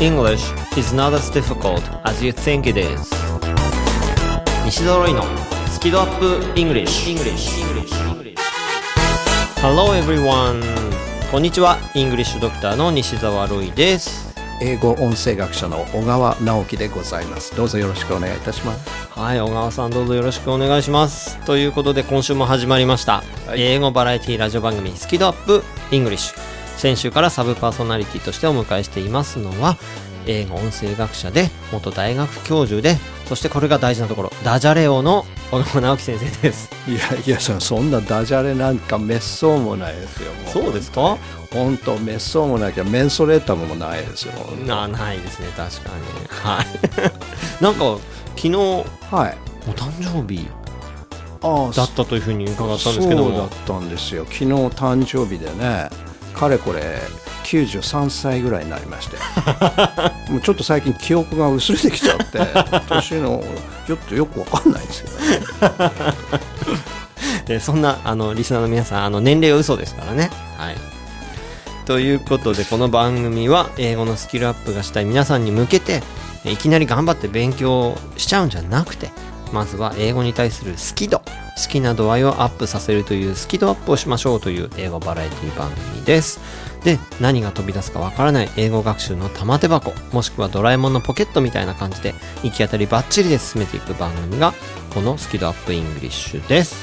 [0.00, 3.10] English is not as difficult as you think it is.
[4.64, 5.24] 西澤ロイの
[5.72, 7.50] スキドアップ English, English.
[9.60, 10.62] Hello everyone.
[11.32, 11.78] こんにちは。
[11.94, 14.32] English ドクターの西澤ロイです。
[14.60, 17.56] 英語音声学者の小川直樹でございます。
[17.56, 18.88] どうぞよろしくお願いいたします。
[19.10, 21.38] はい小川さんどうぞよろしくお願いします。
[21.44, 23.62] ということで今週も始まりました、はい。
[23.62, 26.36] 英語バラエティラジオ番組スキドアップ English
[26.78, 29.76] 先週からサブパーソナリティとしてお迎えしていますのは
[30.26, 32.96] 英語音声学者で元大学教授で
[33.26, 36.70] そしてこれが大事なところダジャレ王の小川直樹先生です。
[36.86, 41.16] いやいやそそんなダジャレなんか滅相もないですよもそうですか？
[41.52, 44.32] 本当滅相もなきゃメンソレータムもないですよ
[44.66, 46.28] なないですね確かに。
[46.28, 46.66] はい。
[47.64, 47.96] なんか
[48.36, 49.36] 昨日おはい。
[49.74, 50.46] 誕生日
[51.42, 53.30] ああだったというふうに伺ったんですけども。
[53.30, 54.24] そうだったんですよ。
[54.24, 55.88] 昨日誕生日でね
[56.38, 57.00] かれこれ
[57.44, 59.16] 93歳ぐらいになりまして。
[60.30, 62.38] もうちょっと最近記憶が薄れてきちゃって
[62.88, 63.42] 年の
[63.86, 65.16] ちょっとよくわかんないんですよね。
[67.46, 70.30] でそんなあのリスナーの皆さんあの年齢は嘘ですからね。
[70.58, 70.76] はい、
[71.86, 76.02] ということでこの番組は英語のスキルアップがしたい皆さんに向けて
[76.44, 79.10] いきなり頑張って勉強しちゃうんじゃなくて
[79.52, 81.22] まずは英語に対する好き度
[81.58, 86.40] 好きな度合いをアップさせるというスキドアップをしましょうという英語バラエティ番組です。
[86.84, 94.54] で何が飛び出すかわからない英語学習の玉手箱もしくはドラえもんのポケットみたいな感じで行き当たりバッチリで進めていく番組が
[94.94, 96.76] このスキドアップイングリッシュです。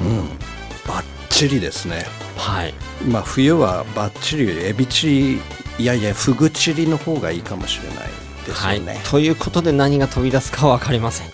[0.00, 0.52] うん
[0.86, 2.04] バッチリですね
[2.36, 2.74] はい
[3.06, 5.40] まあ冬はバッチリエビチリ
[5.78, 8.08] いやいやフグチリの方がいいかもしれない
[8.46, 11.28] ですはいよね、、ということで何が飛び出すかは分かりません。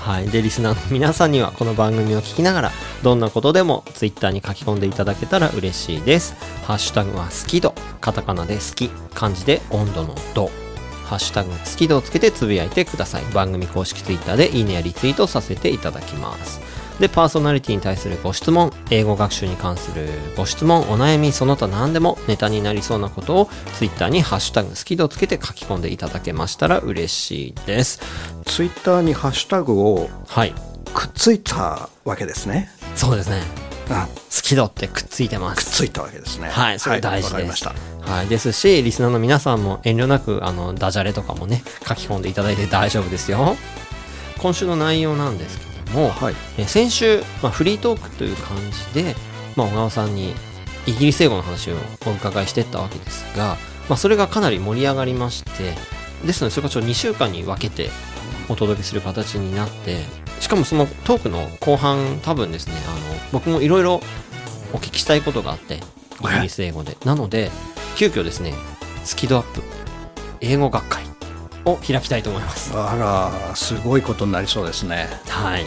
[0.00, 2.70] はい、でリスナーの皆さんにはこの番組を聞きながら
[3.02, 6.34] どんなことでもツイッターに書き込んでいただけたら嬉しいです。
[6.64, 10.50] ハッシュタグは好き度カタカナで好き漢字で温度の度。
[11.04, 13.24] ハッシュタグ好き度をつけてつぶやいてください。
[13.34, 16.60] 番組公式ツイッターでいいねやリツイートさせていただきます。
[17.00, 28.00] でパーソナリティに対するご質問英語学習に関するご質問お悩みその他何でもネタになりそうなことをツイッターにハッシュタグ好き度をつけて書き込んでいただけましたら嬉しいです。
[28.44, 30.54] ツイッターにハッシュタグをはい。
[30.94, 32.70] くっついたわけですね。
[32.96, 33.42] そうですね。
[33.90, 34.08] あ。
[34.08, 35.64] 好き度ってくっついてます。
[35.64, 36.48] くっついたわけですね。
[36.48, 37.32] はいそれ大事です。
[37.34, 37.74] わかりました。
[38.00, 43.56] はい、ですしリスナーの皆さんも遠慮なくあのダジャレとかもね書き込んでいただいて大丈夫ですよ。
[44.38, 46.34] 今週の内容なんですけども、はい。
[46.58, 48.56] え先週、まあ、フリートークという感
[48.94, 49.14] じで、
[49.56, 50.34] まあ、小川さんに
[50.86, 51.74] イギリス英語の話を
[52.06, 53.56] お伺いしていったわけですが、
[53.88, 55.74] まあ、それがかなり盛り上がりまして
[56.24, 57.90] ですのでそれがちょっと2週間に分けて
[58.48, 59.98] お届けする形になって
[60.40, 63.96] しかもそのトークの後半多分ですねあの僕もいろいろ
[64.72, 65.78] お聞きしたいことがあってイ
[66.36, 66.96] ギリス英語で。
[67.04, 67.50] なので
[67.96, 68.54] 急遽ですね
[69.04, 69.62] スキドアップ
[70.40, 71.07] 英語学会
[71.72, 75.66] を開きたいと思いますあらすごいことになりそうですねはい。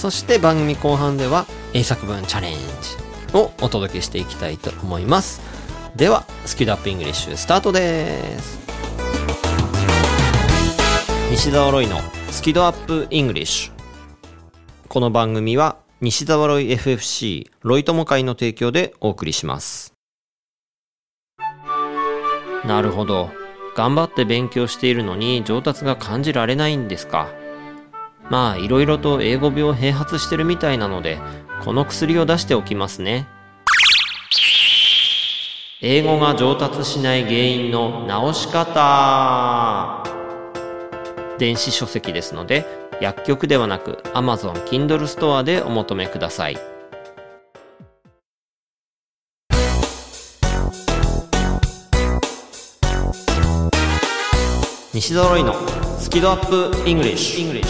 [0.00, 1.44] そして番組後半では
[1.74, 5.42] 英作文チャレンジをお届けしていきたいと思います。
[5.94, 8.58] では、スキルアップイングリッシュスタートです。
[11.30, 11.98] 西澤ロイの
[12.30, 13.72] スキドアップイングリッシュ。
[14.88, 19.92] この番組は西澤ロイ FFC ロイ友会の提供でお送りします。
[22.64, 23.39] なるほど。
[23.80, 27.30] 頑張って勉強しているのに上達が感じられないんですか？
[28.28, 31.16] まあいろいろと英語病併発してるみたいなので
[31.64, 33.26] この薬を出しておきますね。
[35.80, 40.04] 英語が上達しない原因の直し方。
[41.38, 42.66] 電子書籍ですので
[43.00, 46.58] 薬局ではなく Amazon Kindle ストアでお求めください。
[54.92, 55.54] 西揃いの
[56.00, 57.64] スキドアップイングリッシュ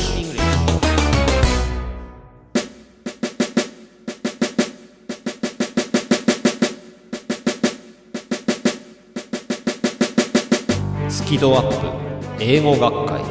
[11.10, 12.42] スキドアップ。
[12.42, 13.22] 英語学会。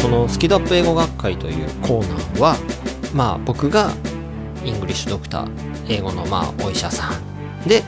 [0.00, 2.56] このスキドアップ英語学会というコーナーは
[3.12, 3.90] まあ僕が
[4.64, 7.23] イングリッシュドクター英語のまあお医者さん
[7.66, 7.82] で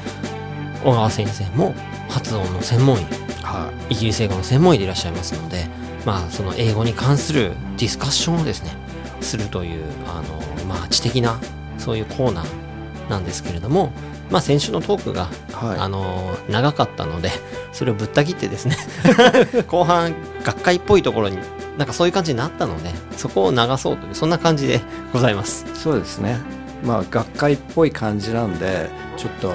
[0.84, 1.74] 小川先生も
[2.08, 3.26] 発音の専門医。
[3.46, 5.66] はイギリス英語の専門医でいらっしゃいますので
[6.04, 8.72] まあその英語に関するディスカッションをですね
[9.20, 11.38] するというあのまあ知的な
[11.78, 13.92] そういうコーナーなんですけれども
[14.30, 15.78] まあ先週のトークが、はい。
[15.78, 17.30] あの長かったので
[17.72, 18.76] それをぶった切ってですね
[19.68, 21.38] 後半学会っぽいところに
[21.78, 24.80] なんかそういう感じになったのでそこを流そうというそんな感じで
[25.12, 25.64] ございます。
[25.64, 26.40] いそうですね
[26.86, 29.52] まあ学会っぽい感じなんでちょっと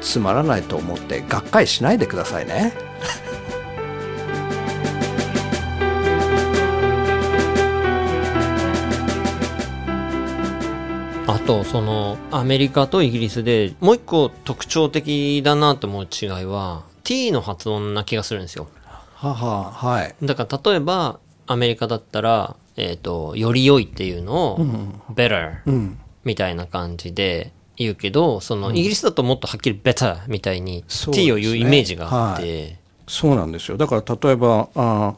[0.00, 2.72] つまらないと思って学会しないでくださいね。
[11.28, 18.68] あとそのアメリカとイギリスでもう一個特徴的だなと思う違いは t の発音な気がするんですよ
[19.14, 20.14] はははい。
[20.22, 24.58] だから例えばアメリカだったら、えっとより良いっていうのを、
[25.14, 25.98] better うん。
[26.26, 32.76] みたいな感じで言うけどそのイギリスだともっとはっきり better みたいに t を言うイメージがあって、
[33.06, 33.76] そうなんですよ。
[33.76, 35.14] だから例えば、あ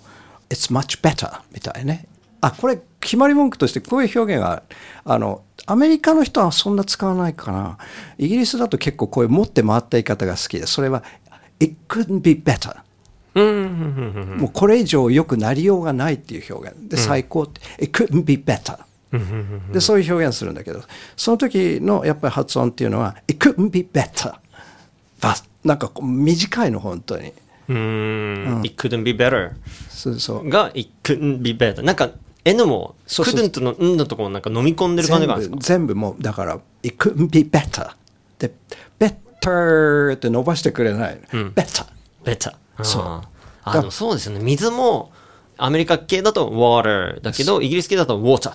[0.50, 2.06] It's much better みたいね。
[2.40, 4.62] あ、これ決まり文句としてこういう表現が、
[5.05, 7.78] あの、アメリカの人はそんな使わないかな。
[8.19, 11.02] イギリスだと結構こういう持って回った言い方が好きで、それは
[11.60, 12.76] It couldn't be better。
[13.34, 16.76] うんうんうんうんもうこれ以上良くなりようがないっていう表現。
[16.88, 18.78] で、最高って、It couldn't be better。
[19.72, 20.82] で、そういう表現するんだけど、
[21.16, 24.34] その時のやっぱり発音っていうのは、It couldn't be better。
[25.20, 25.34] ば
[25.64, 27.32] なんか短いの、本当に。
[27.69, 27.75] うー
[28.60, 28.62] ん。
[28.64, 29.52] It couldn't be better
[29.88, 30.49] そうそう。
[30.49, 32.10] が it couldn't be better なんか
[32.44, 33.34] N もそうそう。
[33.34, 35.66] couldn't のんのところなんか飲み込んでる感じがあるんですか？
[35.78, 37.90] 全部もうだから「it couldn't be better」
[38.38, 38.52] で
[38.99, 41.87] 「better」って伸ばしてくれない「better」
[42.25, 42.56] ベタ。
[42.82, 43.02] そう。
[43.02, 43.70] あー。
[43.70, 44.40] あ、でもそうですよね。
[44.40, 45.10] 水も、
[45.56, 48.52] アメリカ系だと water だけど、イギリス系だと water。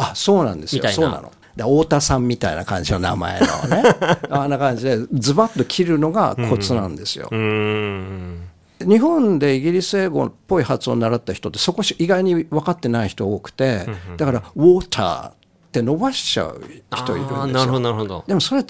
[0.00, 0.88] あそうなんですよ。
[0.88, 1.32] そうなの。
[1.56, 3.82] で太田さんみたいな感じの名前のね。
[4.30, 8.48] あんな感じでズバッと切るのがコツなんですよ、うーん。
[8.80, 13.86] 日本でイギリス英語っぽい発音を習った人ってそこ意外に分かってない人多くて
[14.16, 15.32] だから「water」っ
[15.72, 16.62] て伸ばしちゃう
[16.94, 17.46] 人いるんですよ。
[17.46, 18.24] なるほど、なるほど。
[18.26, 18.64] でもそれ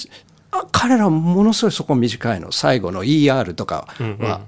[0.53, 2.51] あ彼らものすごいそこ短いの。
[2.51, 3.87] 最後の ER とか
[4.19, 4.41] は、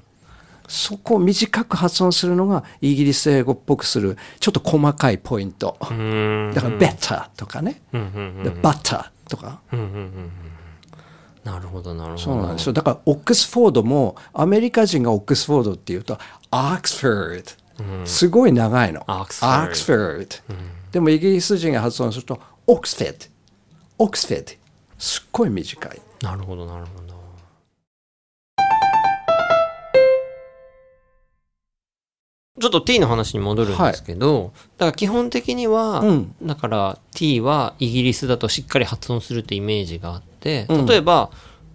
[0.69, 5.77] そこを短く発音するのがイギリス英語っぽくするちょっと細かいポイント。
[5.81, 8.07] だから better とかね、うんうん
[8.39, 8.43] うん。
[8.45, 9.61] で butter とか。
[11.45, 12.23] なるほど、なるほど。
[12.23, 12.73] そうなんですよ。
[12.73, 16.19] だからオックスフォードもアメリカ人がオックスフォードっていうと
[16.51, 17.57] アークスフォー
[18.01, 19.03] ド、すごい長いの。
[19.07, 20.55] アークスフォードアークスフォード
[20.93, 23.29] でもイギリス人が発音するとオックスフェッ
[23.99, 24.53] ドオックスフェッド
[24.99, 26.01] すっごい短い。
[26.23, 27.02] なるほど、なるほど。
[32.61, 36.35] ちょっと t の話に戻るんですけど、だから基本的には、うん。
[36.43, 40.87] だから t はイギリスだとしっかり発音するってイメージがあって、うん。
[40.87, 41.31] 例えば、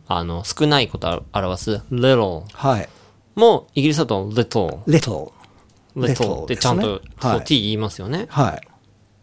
[0.07, 2.89] あの、少ないことを表す little はい。
[3.33, 5.31] もイギリスだと little、little
[5.95, 8.27] little ってちゃんと、ねう t 言いますよね。
[8.29, 8.61] は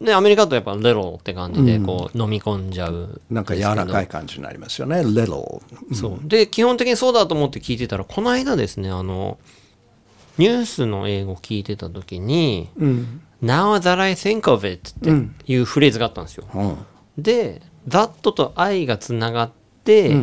[0.01, 0.05] い。
[0.05, 3.21] で、アメリカだとやっぱ little って感じで、こう、飲み込んじゃう。
[3.31, 5.03] なんか柔らかい感じになりますよね。
[5.03, 5.63] little
[5.95, 6.29] そう。
[6.29, 9.39] で、基本的にそうだと思って聞いてたら、この間ですね、あの、
[10.39, 13.21] ニュースの英語聞いてた時に、うん。
[13.43, 16.47] Now that I think of it っていうフレーズがあったんですよ。
[16.55, 16.77] うん。
[17.19, 19.51] で、that と I がつながっ
[19.85, 20.17] て、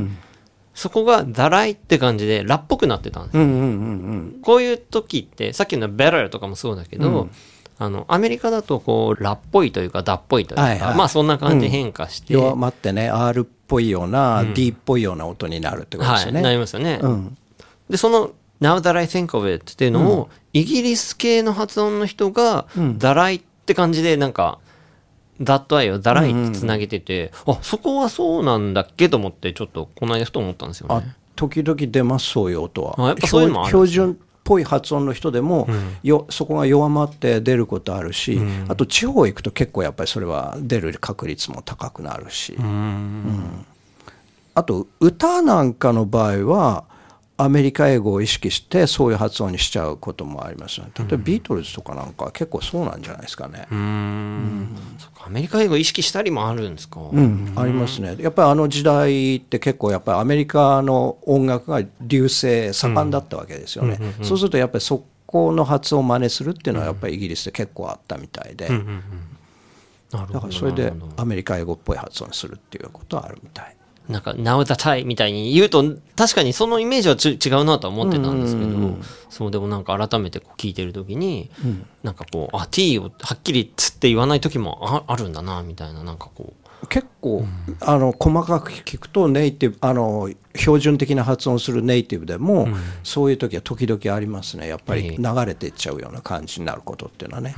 [0.73, 3.43] そこが that I って感じでラっぽくなってたんですよ。
[3.43, 3.67] うんうんうんう
[4.37, 4.39] ん。
[4.41, 7.29] こういう時って、さっきの better とかもそうだけど、
[7.77, 10.95] あの、アメリカだとこう、ラっぽいというか、だっぽいというか、はいはい。
[10.95, 16.99] まあそんな感じで変化して、弱まってね R っぽいような、D っぽいような音になるってことですはい、よね、なりますよね。
[17.01, 17.37] うん。
[17.89, 18.31] で、その
[18.61, 22.67] Now that I think of it っていうのを、イギリス系の発音の人が、
[22.97, 24.59] だらいって感じで、なんか、
[25.41, 31.15] that I をだらいってつなげてて、あ、そこはそうなんだっけと思って、ちょっとこの間ふと思ったんですよあね。
[31.35, 32.95] 時々出ますそういう音は。
[32.97, 35.68] あやっぱそういうのもあるんです標準っぽい発音の人でも、
[36.03, 43.65] よそこが弱まって出ることあるし、あと地方行くと結構やっぱりそれは出る確率も高くなるし、うん。
[44.53, 46.83] あと歌なんかの場合は
[47.44, 54.68] アメリカ英語を意識してそういう発音にしちゃうこともありますね例えばビートルズとかなんかは結構そうなんじゃないですかね、うーん。
[55.00, 57.00] そっか、アメリカ英語意識したりもあるんですか。
[57.00, 58.16] うん、ありますね。
[58.19, 64.00] やっぱりあの時代って結構やっぱりアメリカの音楽が流行盛んだったわけですよね。
[64.21, 68.69] そうするとやっぱりそこの発音を真似するっていうのはやっぱりイギリスで結構あったみたいで。
[70.12, 73.76] だからそれでアメリカ英語っぽい発音するっていうことはあるみたい。
[74.11, 75.83] なんか、Now that I みたいに言うと、
[76.15, 78.97] 確かにそのイメージはち違うなとは思ってたんですけど、
[79.30, 81.49] そう、でもなんか改めてこう聞いてるときに、
[82.03, 86.53] なんかこう、あ、t をはっきりつって言わないときもああるんだな、みたいな、なんかこ
[86.83, 86.87] う。
[86.87, 87.45] 結構、
[87.80, 92.68] あの細かく聞くとネイティブあの標準的な発音するネイティブでも、
[93.03, 94.68] そういう時は時々ありますね。
[94.68, 95.18] やっぱりええ。
[95.18, 97.56] 流れていっちゃうような感じになることっていうのはね。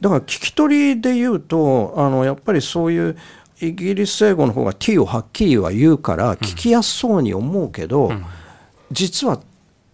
[0.00, 3.16] だから聞き取りで言うとあのやっぱりそういう
[3.60, 8.10] イギリス英語の方が t をはっきりは言うから聞きやすそうに思うけど、
[8.90, 9.40] 実は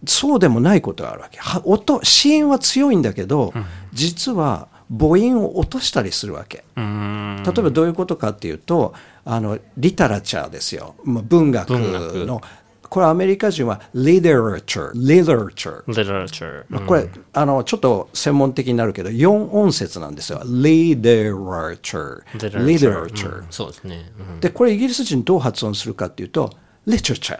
[0.05, 3.53] そうでもないことがあるわけは音子音は強いんだけど、
[3.93, 6.63] 実は母音を落としたりするわけ。
[6.77, 8.93] 例えばどういうことかっていうと、
[9.25, 10.95] あの、リタラチャーですよ。
[11.03, 12.41] 文学の。
[12.89, 15.83] これアメリカ人は literature, literature。
[15.85, 16.65] literature。
[16.69, 20.39] まあこれ、あの、ちょっと専門的になるけど、4音節なんですよ。
[20.45, 23.39] literature, literature。
[23.39, 24.11] うんそうですね。
[24.19, 26.51] うんで、これイギリス人どう発音するかっていうと、
[26.87, 27.39] literature,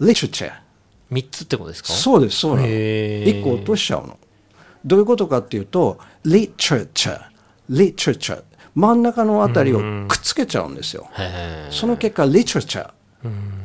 [0.00, 0.52] literature。
[1.10, 1.92] 三つってことですか？
[1.92, 2.68] そうです、そうなの。
[2.68, 4.18] 一個落としちゃうの。
[4.84, 7.20] どういうことかっていうと、literature,
[7.70, 8.42] literature。
[8.74, 11.08] 真ん中のあたりをくっつけちゃうんですよ。
[11.16, 12.90] へその結果、literature。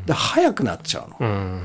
[0.10, 1.62] で、速くなっちゃうの。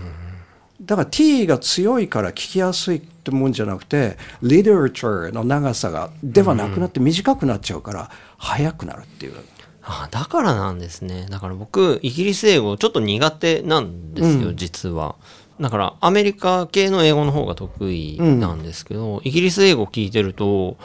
[0.83, 9.35] だから t が強いから聞きやすいってもんじゃなくて、literature の長さが、ではなくなって短くなっちゃうから、速くなるっていう。
[9.83, 11.27] あだからなんですね。
[11.31, 15.17] だから僕、イギリス英語ちょっと苦手なんですよ、実は。
[15.59, 20.77] だから、アメリカ系の英語の方が得意なんですけど、イギリス英語聞いてると、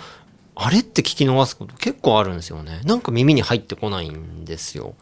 [0.56, 2.80] あれって聞き逃すこと結構あるんですよね。
[2.86, 4.94] なんか耳に入ってこないんですよ。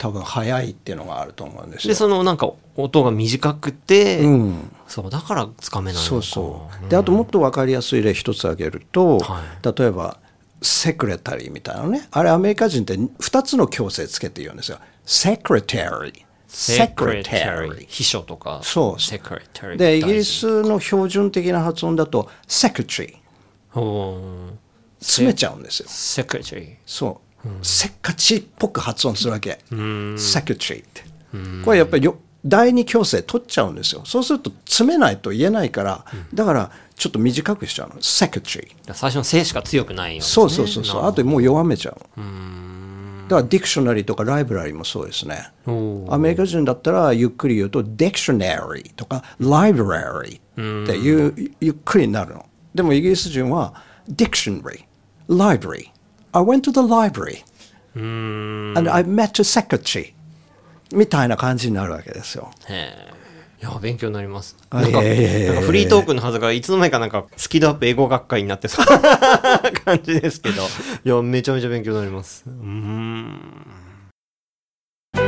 [0.00, 1.94] 多分速いっていうのがあると思うんですで、よ。
[1.94, 4.72] そのなんか音が短くて、うん。
[4.88, 6.02] そう、だからつかめない。
[6.02, 6.88] そうそう。
[6.88, 10.16] で、あともっと分かりやすい例一つ挙げると、は例えば、
[10.62, 12.08] セクレタリーみたいなのね。
[12.12, 14.78] あれアメリカ人って2つの強制つけて言うんですよ。
[15.04, 16.22] セクレタリー。
[16.48, 17.86] セクレタリー。
[17.86, 18.60] 秘書とか。
[18.62, 19.76] そうセクレタリー。
[19.76, 24.50] で、イギリスの標準的な発音だと、セクレタリー
[24.98, 25.88] 詰めちゃうんですよ。
[25.90, 26.74] セクレタリー。
[26.86, 27.29] そう。
[27.62, 29.58] せっかちっぽく発音するわけ。
[30.16, 31.04] セクレタリーって。
[31.64, 34.02] これやっぱりよ第二強制取っちゃうんですよ。
[34.04, 37.96] そうすると詰めないと言えないから、だからちょっと短くしちゃうの。
[38.00, 38.94] secretaryー。
[38.94, 40.20] 最初のセしか強くないよね。
[40.22, 41.02] そうそうそうそう。
[41.02, 43.26] なあともう弱めちゃうの。
[43.28, 45.52] だから dictionary とか library もそうですね。
[46.08, 52.46] アメリカ人だったらゆっくり言うと dictionary とか library っていうゆっくりになるの。
[52.74, 53.74] でもイギリス人は
[54.08, 55.99] dictionary、library。
[56.32, 57.42] I went to the library
[57.94, 60.12] and I met a secretary
[60.92, 62.50] みたいな感じになるわけですよ。
[62.68, 64.56] いや、勉強になります。
[64.70, 69.00] あなんか、なんかフリートークのはずが、いつの間にかなんか、スキドアップ英語学会になってそうな
[69.84, 70.62] 感じですけど。
[71.04, 72.44] いや、めちゃめちゃ勉強になります。
[72.46, 73.40] うーん。
[75.14, 75.20] ま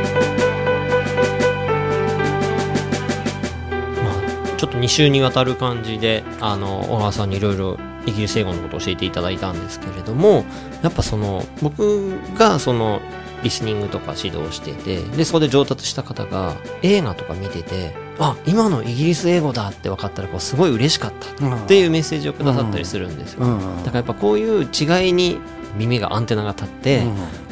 [4.09, 10.45] あ、ちょっと2週にわたる感じで、あの、小川さんにいろいろイギリス英語のことを教えていただいたんですけれども、
[10.81, 13.01] やっぱその、僕がその、
[13.43, 23.41] リスニングとか指導してて、で、そこで上達した方が映画とか見てて、あ、今のイギリス英語だって分かったら、こう、すごい嬉しかったっていうメッセージをくださったりするんですよ。
[23.41, 25.39] だからやっぱこういう違いに
[25.75, 27.03] 耳がアンテナが立って、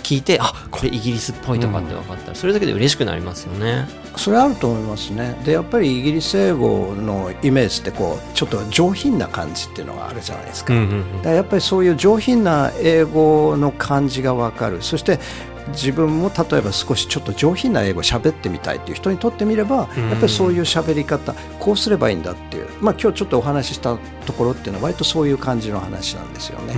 [0.02, 3.88] 聞いて、あ、これイギリスっぽいとかって分かったら、それだけで嬉しくなりますよね。
[4.18, 5.40] それあると思いますね。
[5.46, 10.74] で、やっぱりイギリス英語のイメージってこう、ちょっと上品な感じっていうのがあるじゃないですか。
[10.74, 11.22] うんうんうん。
[11.22, 14.82] だやっぱりそういう上品な英語の感じがわかる。
[14.82, 15.20] そして
[15.74, 19.88] 自分も例えば少しちょっと上品な英語喋ってみたいっていう人にとってみれば、やっ
[20.20, 22.68] ぱりそういう喋り方こうすればいいんだっていう。
[22.82, 26.76] まあ今日ちょっとお話ししたところっていうのは割とそういう感じの話なんですよね、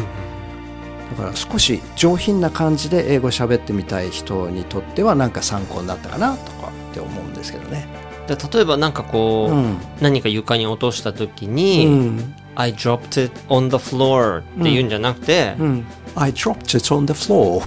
[1.13, 7.88] だから少し上品な感じで英語喋ってみたい人にとってはなんか参考になったかなとかって思うんですけどね、
[8.27, 9.77] で例えばなんかこう、うん。
[10.01, 15.86] 何か床に落とした時に、うん、I dropped it on the floor って言うんじゃなくて、うん。
[16.16, 17.64] I dropped it on the floor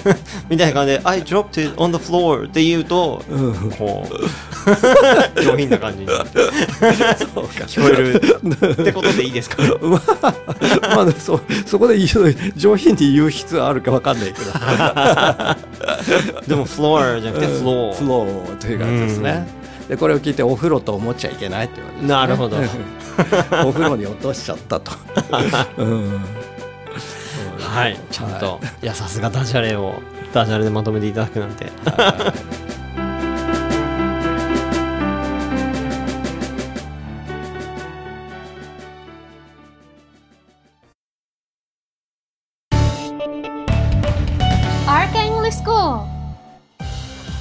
[0.48, 3.22] みたいな感じで I dropped it on the floor って言うと、
[3.76, 4.08] こ
[5.36, 9.62] う上品な感じに聞こえるってことでいいですか？
[10.96, 11.98] まあね、そそこで
[12.56, 14.46] 上品に言う必要あるかわかんないけど。
[16.48, 19.46] でも floor じゃなくて floor、フローという感じですね、
[19.90, 22.56] でこれを聞いてお風呂と思っちゃいけないっていうことです、ね、なるほど。
[23.66, 24.92] お風呂に落としちゃったと、
[25.78, 26.24] うん、
[27.58, 27.98] はい。
[28.08, 30.00] ちゃんと、い、やさすがダジャレを
[30.32, 31.66] ダジャレでまとめていただくなんて。
[31.86, 32.30] ア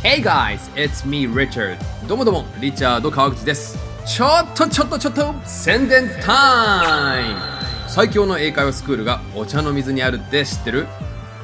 [0.02, 1.78] Hey guys, it's me Richard
[2.08, 3.78] どうもどうも、リチャード川口です
[4.08, 7.40] ちょっとちょっとちょっと宣伝タイム
[7.90, 10.88] 最強の英会話スクールがお茶の水にあるって知ってる？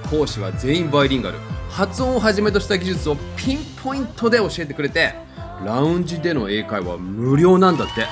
[0.10, 5.14] 講師は全員バイリンガル発音をはじめとした技術をピンポイントで教えてくれて
[5.66, 8.08] ラウンジでの英会話無料なんだって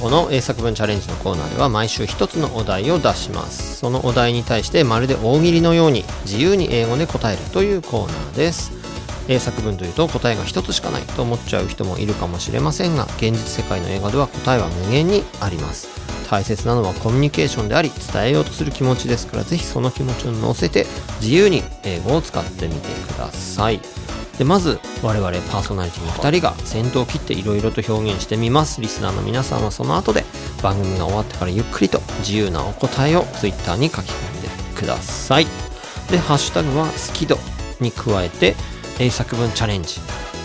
[0.00, 3.76] この英作文チャレンジのコーナーでは毎週一つのお題を出します。
[3.76, 8.77] そのお題に対してまるで大喜利のように自由に英語で答えるというコーナーです。
[9.28, 15.88] 英作文というと答えが一つしかないと思っちゃう人もいるかもしれませんが現実世界の映画では答えは無限にあります。
[16.28, 20.84] 大切なのはコミュニケーションであり伝えようとする気持ちですからぜひその気持ちを乗せて
[21.22, 23.80] 自由に英語を使ってみてください。
[24.36, 28.80] でまず我々パーソナリティの2人が先頭を切っていろいろと表現してみます。
[28.80, 30.24] リスナーの皆さんはその後で
[30.62, 35.46] 番組が終わってからゆっくりと自由なお答えを Twitter に書き込んでください。
[36.10, 37.38] でハッシュタグは好き度
[37.80, 38.54] に加えて
[39.00, 40.00] 英作文チャレンジ。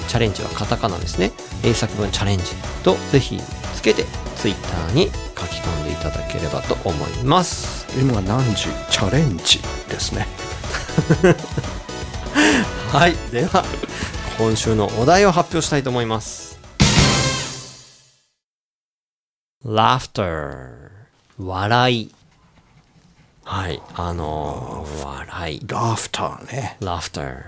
[0.07, 1.31] チャレンジはカタカナですね。
[1.63, 2.45] 英作文チャレンジ
[2.83, 3.39] とぜひ
[3.73, 4.03] つけて
[4.35, 5.11] Twitter に書
[5.47, 7.87] き込んでいただければと思います。
[7.99, 10.27] 今何時チャレンジですね。
[12.93, 13.15] はい。
[13.31, 13.65] では
[14.37, 16.59] 今週のお題を発表したいと思います。
[19.65, 20.91] Laughter
[21.39, 22.11] 笑い
[23.45, 25.61] はいあの笑い。
[25.67, 27.43] ラフターね Laughter、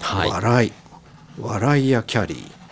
[0.00, 0.30] はい。
[0.30, 0.72] 笑い。
[1.40, 2.62] 笑いやキャリー。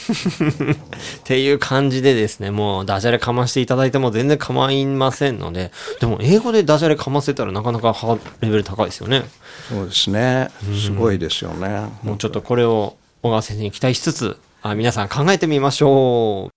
[0.74, 0.76] っ
[1.24, 7.94] ていう感じでですね、もうダジャレかましていただいても全然構いませんので、でも英語でダジャレかませたらなかなか
[8.40, 9.24] レベル高いですよね。
[9.68, 10.48] そうですね。
[10.74, 11.90] すごいですよね。
[12.02, 16.50] もうちょっとこれを小川先生に期待しつつ、あ皆さん考えてみましょ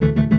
[0.00, 0.31] う。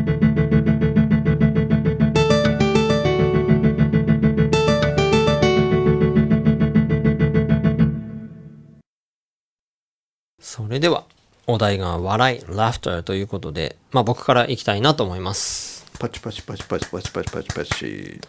[10.55, 11.05] それでは、
[11.48, 15.83] お題が笑い、laughter ということで、まあ僕から行きたいなと思います。
[15.98, 18.22] パチパチパチパチパチパチパチパチ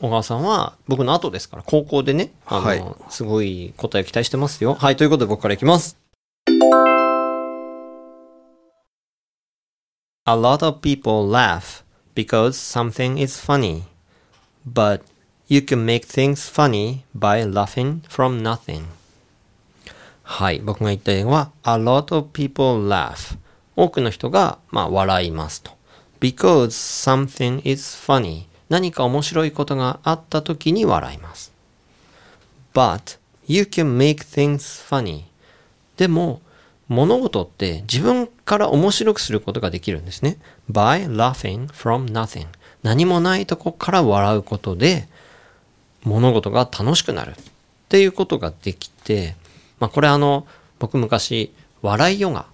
[0.00, 4.74] 小川さんは僕の後ですから、高校でね、あの、はいすごい答えを期待してますよ。
[4.74, 5.96] はい、ということで僕からいきます。
[10.26, 11.84] A lot of people laugh
[12.16, 13.82] because something is funny,
[14.68, 15.02] but
[15.46, 18.86] you can make things funny by laughing from nothing.
[20.32, 23.36] はい、僕が言った英語は A lot of people laugh.
[23.74, 25.72] 多くの人が、まあ、笑いますと。
[26.20, 28.44] Because something is funny.
[28.68, 31.52] 何か面白いことがあった時に笑います。
[32.72, 35.24] But you can make things funny.
[35.96, 36.40] でも
[36.86, 40.38] 物事って自分から面白くすることができるんですね。
[40.70, 42.46] By laughing from nothing.
[42.84, 45.08] 何もないとこから笑うことで
[46.04, 47.32] 物事が楽しくなる。
[47.32, 47.34] っ
[47.90, 49.34] ていうことができて、
[49.80, 50.46] まあこれあの、
[50.78, 52.46] 僕昔、笑いヨガ、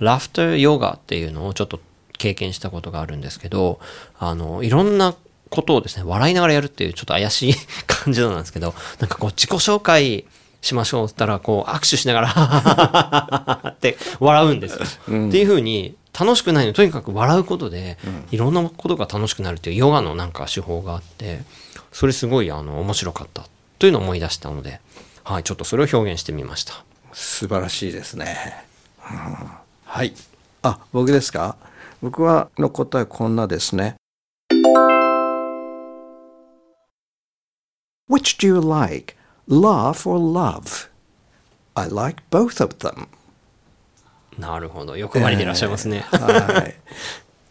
[0.00, 1.80] ラフターヨガっていうのをちょっと
[2.18, 3.80] 経験したことがあるんですけど、
[4.18, 5.14] あの、いろんな
[5.48, 7.54] ことをですね、笑いながらやるっていうちょっと怪しい
[7.86, 10.24] 感じなんですけど、なんかこう自己紹介
[10.60, 12.20] しましょうって言ったら、こう握手しなが
[13.64, 14.84] らって笑うんですよ。
[15.28, 16.74] っていうふうに、楽しくないの。
[16.74, 17.96] とにかく笑うことで、
[18.30, 21.40] いろんなことが楽しくなるっていうヨガのなんか手法があって、
[21.90, 23.46] それすごいあの面白かった
[23.78, 24.80] というのを思い出したので、
[25.24, 26.84] はい、ちょっとそれを表現してみました。
[27.12, 28.64] 素晴らしいですね、
[29.10, 29.16] うん
[29.84, 30.14] はい
[30.62, 31.56] あ僕ですか？
[32.00, 33.96] 僕はの答えこんなですね
[38.10, 39.14] Which do you like?
[39.48, 40.88] Laugh or love?
[41.74, 43.08] I like both of them
[44.38, 44.96] なるほど。
[44.96, 46.00] 欲張りでいらっしゃいますね。
[46.10, 46.74] はい。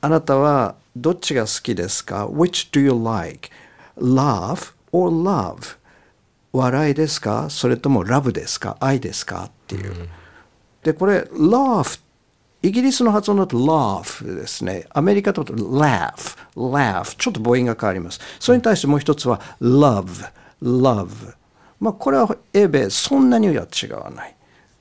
[0.01, 3.51] あなたはどっちが好きですか ?Which do you like?
[3.99, 5.77] Laugh or love?
[6.53, 7.49] 笑いですか？
[7.49, 8.77] それとも love ですか？
[8.79, 9.45] 愛ですか？
[9.45, 10.09] っていう。
[10.83, 12.01] で、これ laugh
[12.63, 14.85] イギリスの発音だと laugh ですね。
[14.91, 18.19] アメリカだと laugh, laugh ちょっと母音が変わります。
[18.39, 20.29] それに対してもう一つは love,
[20.61, 21.33] love
[21.79, 24.35] まあこれは英米そんなには違わない。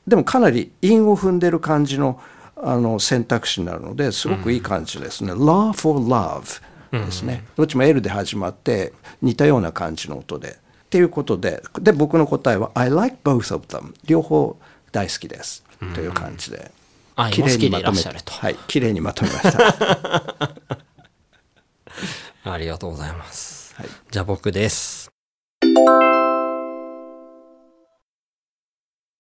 [0.07, 2.21] でもかなり韻を踏んでる感じの
[2.63, 5.33] あの選択肢になるのですごくいい感じですね。
[5.33, 7.45] Law for love ですね。
[7.57, 10.59] どっちも L で始まって似たような感じの音で。
[10.91, 14.59] っていうことで、で僕の答えは I like both of them 両方
[14.91, 15.63] 大好きです。
[15.95, 16.73] という感じで。
[17.15, 18.33] 愛も好きでいらっしゃると。
[18.33, 20.57] はい、綺麗にまとめました。
[22.53, 23.77] ありがとうございます。
[24.11, 25.13] じゃあ僕です。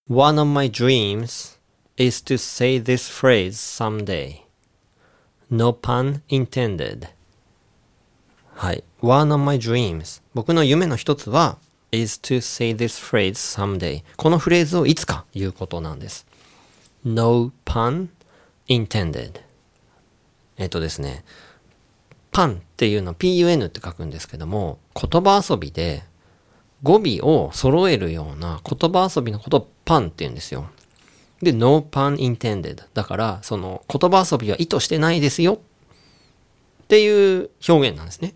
[0.08, 1.56] One of my dreams
[1.96, 4.40] is to say this phrase someday.
[5.48, 7.10] No pun intended.
[8.60, 8.84] はい。
[9.00, 10.20] One of my dreams.
[10.34, 11.56] 僕の夢の一つは
[11.92, 14.02] is to say this phrase someday.
[14.18, 16.26] このフレーズをいつか言うことなんです。
[17.02, 18.08] No pun
[18.68, 19.40] intended.
[20.58, 21.24] えっとですね。
[22.32, 26.02] パンっていうの pun って書くんですけども、言葉遊びで
[26.82, 30.68] 語尾を揃えるような言葉遊びのことをパンって言うんですよ。
[31.40, 32.82] で、no pun intended。
[32.92, 35.54] だから、その言葉遊びは意図してないですよ
[36.82, 38.34] っていう表現なんですね。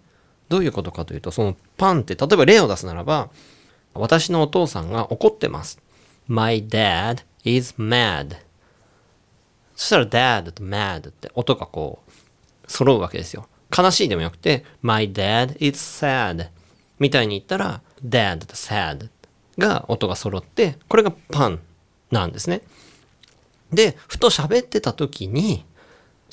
[0.55, 3.29] どういうことかというと、そのパンって、例えば例を出すならば、
[3.93, 5.81] 私のお父さんが怒ってます。
[6.29, 8.37] My dad is mad.
[9.75, 13.49] そしたら dad と mad って音がこう揃うわけですよ。
[13.77, 16.51] 悲しいでもよくて、My dad is sad
[17.01, 19.09] みたいに言ったら、dad と sad
[19.59, 21.59] が音が揃って、これがパン
[22.13, 22.63] なんですね。
[23.73, 25.65] で、ふと喋ってた時に、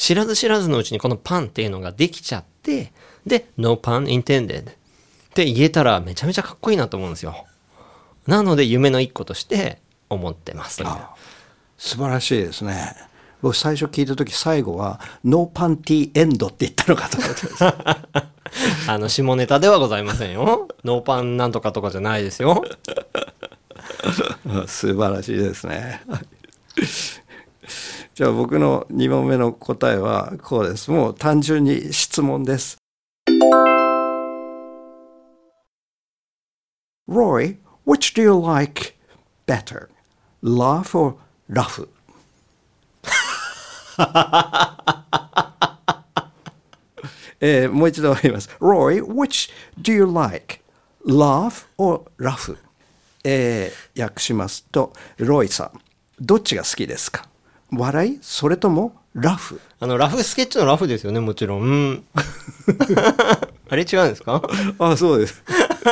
[0.01, 2.91] 知らず知らずのうちにこのパンっていうのができちゃって、
[3.27, 4.73] で、no pun intended っ
[5.35, 7.45] て言えたらめちゃめちゃかっこいいなと思うんですよ。
[8.25, 10.81] なので夢の一個として思ってます。
[11.77, 12.95] 素晴らしいですね
[13.43, 17.63] 僕最初聞いた時最後は「ノーパンティーエンド」って言ったのかと思ってます
[18.89, 20.67] あの、下ネタではございませんよ。
[20.83, 22.63] ノーパンなんとかとかじゃないですよ。
[24.45, 26.01] う ん素晴らしいですね。
[28.13, 30.91] じゃあ僕の2問目の答えはこうです。
[30.91, 32.77] もう単純に質問です。
[37.07, 38.95] Roy, which do you like
[39.47, 39.87] better?
[40.43, 41.15] Laugh or
[41.49, 41.87] laugh?
[47.39, 48.49] えーもう一度言います。
[48.59, 49.49] Roy, which
[49.81, 50.59] do you like?
[51.05, 52.57] Laugh or laugh?
[53.23, 55.71] えー訳しますと、ロイさん、
[56.19, 57.30] どっちが好きですか
[57.71, 58.19] 笑い？
[58.21, 59.59] それともラフ？
[59.79, 61.61] あの、ラフスケッチのラフですよね、もちろん。
[61.61, 62.03] うん。
[63.69, 64.41] あれ違うんですか？
[64.79, 65.43] あ、そうです。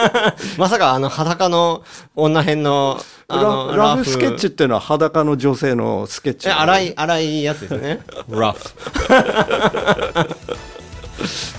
[0.60, 1.84] まさかあの裸の
[2.16, 6.50] 女編の、あの、ララフスケッチっていうのは裸の女性のスケッチ。
[6.50, 8.02] え、荒い、荒いやつですね。
[8.30, 8.60] ラフ。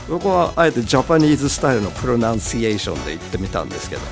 [0.08, 4.02] 僕はあえてジャパニーズスタイルのプロナンシエーションで言ってみたんですけど。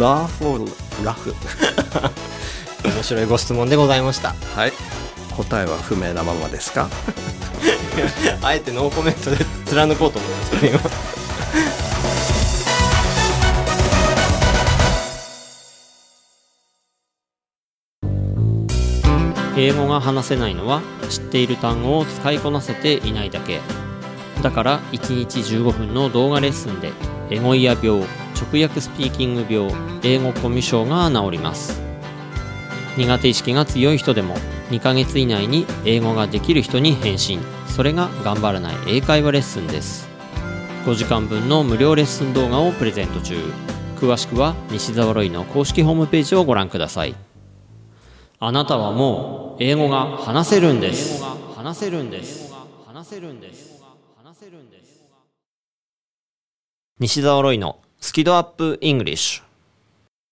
[0.00, 0.64] ラフ or
[1.04, 1.34] ラフ
[2.86, 4.34] 面白いご質問でございました。
[4.54, 4.72] はい。
[5.36, 6.88] 答えは不明なままですか？
[8.42, 10.80] あえてノーコメントで貫こうと思いますけど、今。
[19.58, 23.60] 英語が話せないのは知っている単語を使いこなせていないだけ
[24.42, 26.92] だから1日15分の動画レッスンで
[27.30, 28.02] エゴイヤ病
[28.34, 29.72] 直訳スピーキング病
[30.02, 31.85] 英語コミュ障が治ります
[32.96, 34.34] 苦手意識が強い人でも
[34.70, 40.08] 2ヶ月以内に英語ができる人に返信それが頑張らない英会話レッスンです。
[40.86, 43.36] 5時間分の無料レッスン動画をプレゼント中。
[43.96, 47.14] 詳しくは西澤ロイの公式ホームページをご覧ください。
[48.38, 51.22] あなたはもう英語が話せるんです。
[51.54, 52.54] 話せるんです。
[52.86, 53.82] 話せるんです。
[54.16, 55.02] 話せるんです。
[56.98, 59.42] 西澤ロイのスキドアップイングリッシュ。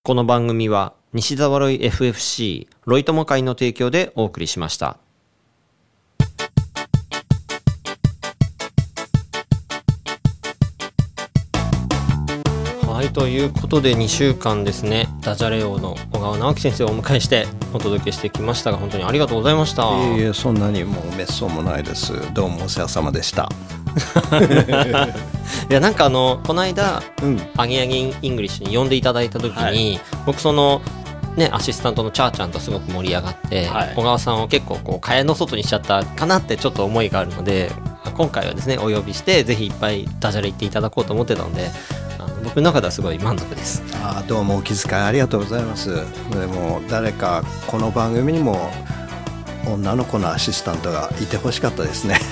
[0.02, 4.98] この番組は西澤ロイ FFC ロイ友会の提供でお送りしました。
[12.88, 19.84] はい、ということで2週間ですね、ダジャレ王の小川直樹先生をお迎えしてお届けしてきましたが、本当にありがとうございました。
[19.84, 22.12] いえいえ、そんなにもう滅相もないです。
[22.34, 23.48] どうもお世話様でした。
[25.70, 27.40] いや、なんかあの、この間、うん。
[27.56, 30.82] アゲアゲイングリッシュに呼んでいただいた時に、僕その
[31.36, 37.70] ねアシスタントのチャーちゃんとすごく盛り上がって、はい小川さんを結構こう蚊帳の外にしちゃったかなってちょっと思いがあるので
[38.16, 41.68] 今回はですねお呼びしてぜひいっぱいダジャレ言っていただこうと思ってたので
[42.18, 45.94] あの僕の中ではすごい満足ですあーどうもお気遣いありがとうございます。
[46.30, 48.70] でも誰かこの番組にも
[49.66, 52.18] 女の子のアシスタントがいてほしかったですね。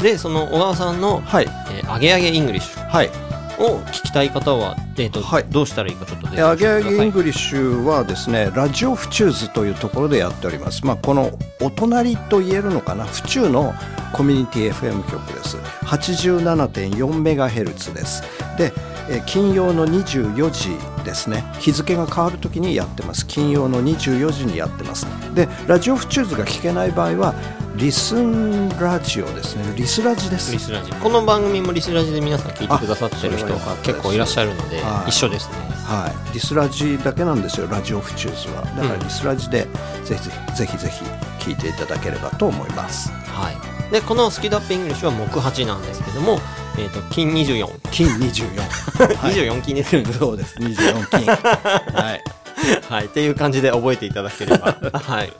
[0.00, 3.62] でその小川さんの、はいえーアゲアゲイングリッシュはい。
[3.62, 5.44] を聞きたい方は、えーとはい。
[5.44, 13.04] どうしたらいいかちょっとでアゲアゲイングリッシュはですねラジオフチューズというところでやっております、まあ、このお隣と言えるのかな？
[13.04, 13.74] 府中の
[14.12, 15.56] コミュニティ FM 局です。
[15.86, 18.22] 87.4MHz です。
[18.56, 18.72] で
[19.08, 20.70] えー金曜の24時
[21.04, 21.44] ですね。
[21.58, 23.26] 日付が変わるときにやってます。
[23.26, 25.06] 金曜の24時にやってます。
[25.34, 27.34] でラジオ府中図が聞けない場合は
[27.76, 29.64] リスンラジオですね。
[29.76, 30.52] リスラジです。
[30.52, 30.92] リスラジ。
[30.92, 35.10] この番組もリスラジで皆さん聞いてくださってる人が結構いらっしゃるので、はい。
[35.10, 35.56] 一緒ですね。
[35.84, 37.66] はい、リスラジだけなんですよ。
[37.66, 38.62] ラジオフチューズは。
[38.62, 39.66] だからうんリスラジで
[40.04, 43.10] ぜひぜひぜひぜひ聞いていただければと思います。
[43.10, 43.92] はい。
[43.92, 46.38] でこのスキドアップイングリッシュは木8なんですけども、
[46.78, 50.12] えー、と金24金24、はい、24金ですよね。
[50.12, 50.56] そうです。
[50.60, 51.26] 24金。
[51.92, 52.33] はい
[52.88, 54.76] はい、っていう感じで覚えていただければ。
[54.98, 55.32] はい。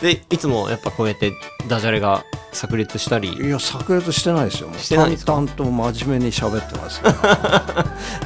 [0.00, 1.32] で、いつもやっぱこうやって
[1.68, 5.32] ダジャレが炸裂したり、いや炸裂してないですよしてないですか？
[5.34, 7.10] 淡々と真面目に喋ってますよ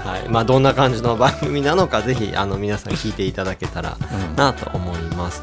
[0.05, 0.29] はい。
[0.29, 3.97] まあ、どんな感じの番組なのか、ぜひ、あの、皆さん聞いていただけたら
[4.37, 5.42] なと思います。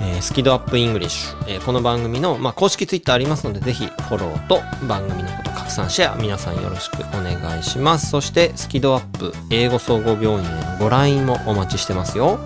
[0.00, 8.10] えースキドアップイングリッシュ、えーこの番組の、まあ、公式ツイッターありますので、ぜひフォローと番組のこと拡散シェア、皆さんよろしくお願いします。
[8.10, 12.38] そして、スキドアップ英語総合病院へのご来院もお待ちしてますよ。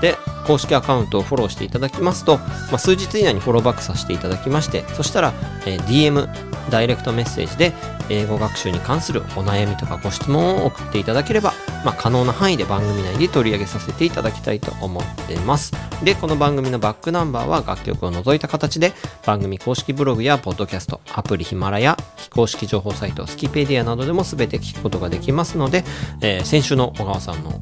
[0.00, 0.16] で、
[0.46, 5.32] 公式アカウントをフォローしていただきますと、まあ、数日以内にフォローバックさせていただきまして、そしたら、
[5.64, 6.28] えー DM、
[6.70, 7.72] ダイレクトメッセージで、
[8.08, 11.54] 英語学習に関するお悩みとかご質問を送っていただければ、
[11.86, 15.72] まあ、可能な範囲で番組内で取り上げさせていただきたいと思っています。
[16.02, 18.92] で、この番組のバックナンバーは楽曲を除いた形で、
[19.24, 25.84] 番組公式ブログやポッドキャスト、アプリヒマラヤ、非公式情報サイト、スキペディアなどでも全て聞くことができますので、
[26.20, 27.60] えー先週の小川さんの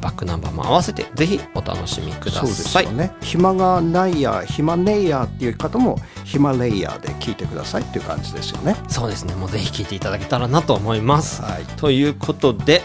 [0.00, 2.84] バックナンバーも合わせて、ぜひお楽しみくだそうですさい。
[2.86, 9.34] よね暇がないや暇ねえやっていう方もヒマレイヤーで聞いてくださいっていう感じですよねそうですね。
[9.36, 11.42] もうぜひ聞いていただけたらなと思います。
[11.42, 12.82] はいということで、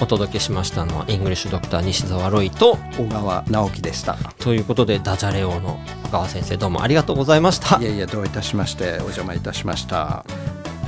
[0.00, 7.84] お届けしましたのは、イングリッシュドクター西澤ロイと、小川直樹でしたということで、ダジャレ王の小川先生、どうもありがとうございましたい。
[7.84, 10.24] やいやどういたしましてお邪魔いたしました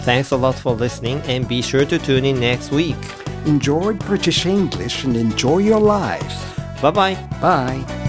[0.05, 2.97] Thanks a lot for listening and be sure to tune in next week.
[3.47, 6.49] Enjoy British English and enjoy your life
[6.81, 7.17] Bye bye.
[7.41, 8.08] Bye